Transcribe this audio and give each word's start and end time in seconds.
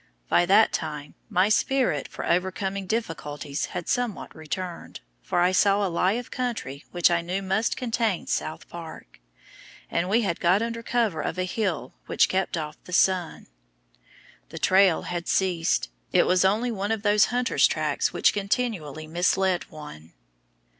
By 0.29 0.47
that 0.47 0.71
time 0.73 1.13
my 1.29 1.47
spirit 1.47 2.07
for 2.07 2.25
overcoming 2.25 2.87
difficulties 2.87 3.65
had 3.65 3.87
somewhat 3.87 4.35
returned, 4.35 4.99
for 5.21 5.41
I 5.41 5.51
saw 5.51 5.85
a 5.85 5.89
lie 5.89 6.13
of 6.13 6.31
country 6.31 6.83
which 6.89 7.11
I 7.11 7.21
knew 7.21 7.43
must 7.43 7.77
contain 7.77 8.25
South 8.25 8.67
Park, 8.67 9.19
and 9.91 10.09
we 10.09 10.21
had 10.21 10.39
got 10.39 10.63
under 10.63 10.81
cover 10.81 11.21
of 11.21 11.37
a 11.37 11.43
hill 11.43 11.93
which 12.07 12.29
kept 12.29 12.57
off 12.57 12.83
the 12.85 12.93
sun. 12.93 13.45
The 14.49 14.57
trail 14.57 15.03
had 15.03 15.27
ceased; 15.27 15.89
it 16.11 16.25
was 16.25 16.43
only 16.43 16.71
one 16.71 16.91
of 16.91 17.03
those 17.03 17.25
hunter's 17.25 17.67
tracks 17.67 18.11
which 18.11 18.33
continually 18.33 19.05
mislead 19.05 19.65
one. 19.69 20.13